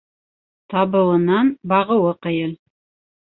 [0.73, 2.57] Табыуынан бағыуы ҡыйын.